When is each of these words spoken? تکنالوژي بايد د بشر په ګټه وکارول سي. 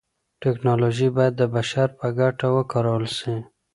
تکنالوژي 0.43 1.07
بايد 1.15 1.33
د 1.37 1.43
بشر 1.55 1.87
په 1.99 2.07
ګټه 2.19 2.47
وکارول 2.55 3.03
سي. 3.17 3.35